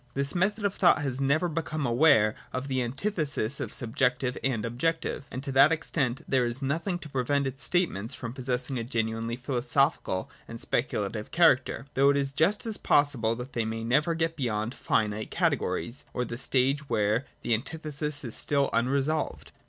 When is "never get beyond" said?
13.83-14.73